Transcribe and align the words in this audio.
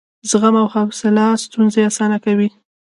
زغم 0.29 0.55
او 0.61 0.67
حوصله 0.73 1.25
ستونزې 1.43 1.81
اسانه 1.89 2.17
کوي. 2.25 2.49